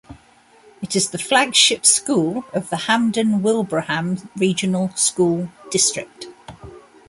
It 0.81 0.95
is 0.95 1.11
the 1.11 1.19
flagship 1.19 1.85
school 1.85 2.43
of 2.55 2.71
the 2.71 2.75
Hampden-Wilbraham 2.87 4.29
Regional 4.35 4.89
School 4.95 5.51
District. 5.69 6.25